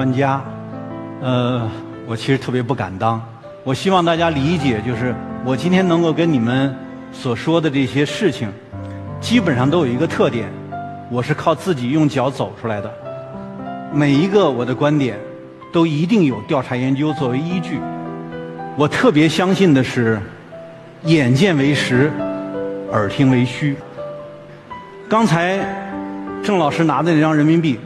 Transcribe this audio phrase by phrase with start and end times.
[0.00, 0.42] 专家，
[1.20, 1.68] 呃，
[2.06, 3.20] 我其实特别不敢当。
[3.62, 6.74] 我希望大家理解，就是我今天能够跟你们
[7.12, 8.48] 所说的这些事情，
[9.20, 10.48] 基本上都有一个特点，
[11.10, 12.90] 我是靠自己用脚走出来的。
[13.92, 15.18] 每一个我的观点，
[15.70, 17.78] 都一定有调查研究作为依据。
[18.78, 20.18] 我特别相信的是，
[21.04, 22.10] 眼见为实，
[22.90, 23.76] 耳听为虚。
[25.10, 25.58] 刚才
[26.42, 27.78] 郑老师拿的那张人民币。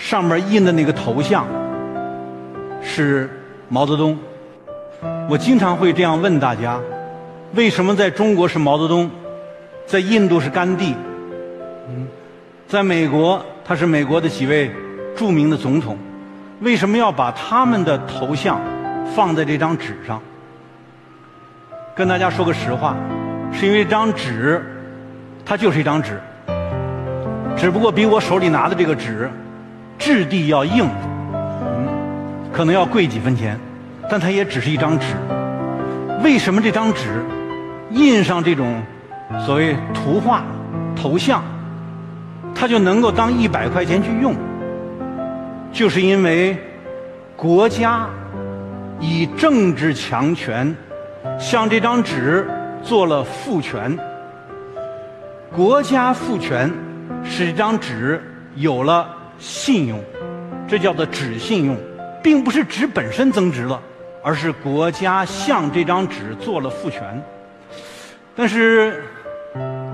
[0.00, 1.46] 上面印的那个头像
[2.82, 3.28] 是
[3.68, 4.18] 毛泽东。
[5.28, 6.80] 我经常会这样问大家：
[7.54, 9.10] 为什么在中国是毛泽东，
[9.86, 10.94] 在印度是甘地，
[11.90, 12.08] 嗯，
[12.66, 14.70] 在美国他是美国的几位
[15.14, 15.98] 著名的总统，
[16.60, 18.58] 为什么要把他们的头像
[19.14, 20.18] 放在这张纸上？
[21.94, 22.96] 跟大家说个实话，
[23.52, 24.64] 是因为这张纸
[25.44, 26.18] 它就是一张纸，
[27.54, 29.30] 只不过比我手里拿的这个纸。
[30.00, 30.88] 质地要硬，
[31.34, 31.86] 嗯，
[32.50, 33.60] 可能要贵几分钱，
[34.10, 35.14] 但它也只是一张纸。
[36.24, 37.22] 为什么这张纸
[37.90, 38.82] 印上这种
[39.44, 40.42] 所谓图画、
[40.96, 41.42] 头像，
[42.54, 44.34] 它就能够当一百块钱去用？
[45.70, 46.56] 就是因为
[47.36, 48.08] 国家
[48.98, 50.74] 以政治强权
[51.38, 52.48] 向这张纸
[52.82, 53.98] 做了赋权，
[55.54, 56.72] 国家赋权
[57.22, 58.22] 使这张纸
[58.56, 59.19] 有了。
[59.40, 59.98] 信用，
[60.68, 61.76] 这叫做纸信用，
[62.22, 63.80] 并不是纸本身增值了，
[64.22, 67.00] 而是国家向这张纸做了赋权。
[68.36, 69.02] 但是，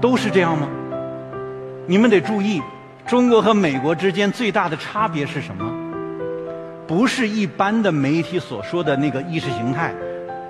[0.00, 0.68] 都是这样吗？
[1.86, 2.62] 你们得注意，
[3.06, 5.70] 中国和美国之间最大的差别是什么？
[6.86, 9.92] 不是一般的媒体所说的那个意识形态，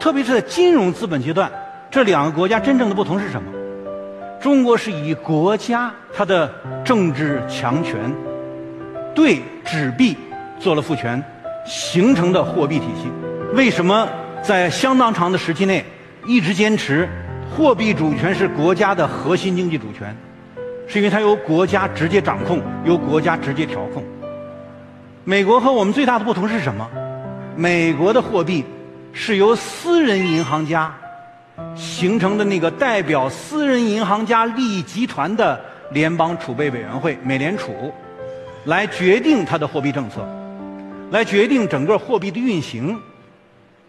[0.00, 1.50] 特别是在金融资本阶段，
[1.90, 3.52] 这两个国家真正的不同是什么？
[4.40, 6.50] 中国是以国家它的
[6.84, 8.12] 政治强权。
[9.14, 10.16] 对纸币
[10.58, 11.22] 做了赋权，
[11.66, 13.10] 形成的货币体系，
[13.54, 14.08] 为什么
[14.42, 15.84] 在相当长的时期内
[16.26, 17.08] 一直坚持
[17.50, 20.16] 货币主权是国家的核心经济主权？
[20.86, 24.02] 是因为它由国家直接掌控，由国家直接调控。
[25.24, 26.88] 美国和我们最大的不同是什么？
[27.54, 28.64] 美国的货币
[29.12, 30.94] 是由私人银行家
[31.74, 37.92] 形成的那个代表私人银行家利益集团的联邦储备委员会（美联储）。
[38.68, 40.28] 来决定它的货币政策，
[41.10, 43.00] 来决定整个货币的运行。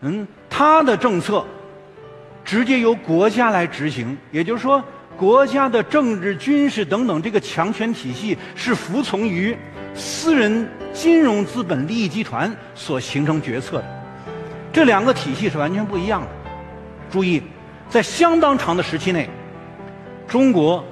[0.00, 1.44] 嗯，它的政策
[2.42, 4.82] 直接由国家来执行，也就是说，
[5.14, 9.54] 国家的政治、军事等等这个强权体系是服从于
[9.94, 13.84] 私人金融资本利益集团所形成决策的。
[14.72, 16.28] 这两个体系是完全不一样的。
[17.10, 17.42] 注意，
[17.90, 19.28] 在相当长的时期内，
[20.26, 20.82] 中国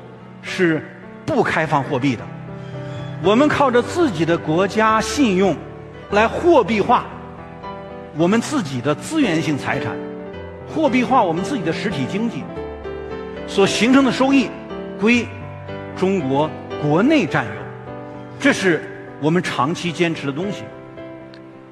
[0.43, 0.87] 是
[1.25, 2.23] 不开放货币的。
[3.23, 5.55] 我们靠着自己的国家信用
[6.11, 7.05] 来货币化
[8.17, 9.95] 我们自己的资源性财产，
[10.67, 12.43] 货币化我们自己的实体经济，
[13.47, 14.49] 所形成的收益
[14.99, 15.27] 归
[15.97, 16.51] 中国
[16.83, 17.51] 国内占有，
[18.41, 18.83] 这是
[19.21, 20.65] 我们长期坚持的东西。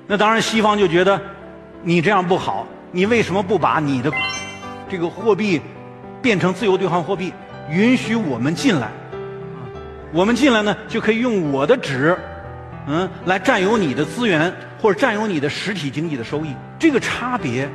[0.07, 1.21] 那当然，西方就觉得
[1.83, 4.13] 你这样不好，你为什么不把你的
[4.89, 5.61] 这个货币
[6.21, 7.33] 变成自由兑换货币，
[7.71, 8.89] 允许我们进来？
[10.13, 12.17] 我们进来呢，就可以用我的纸，
[12.87, 16.55] 嗯，来占有你的资源，或者占有你的实体经济的收益。
[16.79, 17.69] 这个差别，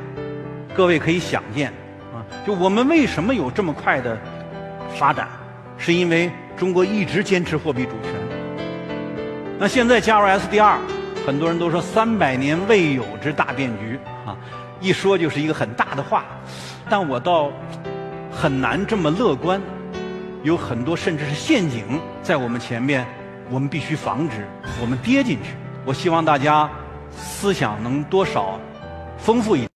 [0.74, 1.68] 各位可以想见，
[2.12, 4.18] 啊，就我们为什么有这么快的
[4.96, 5.28] 发展，
[5.78, 8.12] 是因为中国一直坚持货币主权。
[9.56, 10.78] 那现在加入 SDR，
[11.24, 13.96] 很多人都说三百年未有之大变局，
[14.26, 14.36] 啊，
[14.80, 16.24] 一说就是一个很大的话，
[16.88, 17.52] 但我倒
[18.32, 19.62] 很难这么乐观。
[20.44, 23.06] 有很多甚至是陷阱在我们前面，
[23.50, 24.46] 我们必须防止
[24.78, 25.54] 我们跌进去。
[25.86, 26.70] 我希望大家
[27.10, 28.60] 思想能多少
[29.16, 29.70] 丰富一点。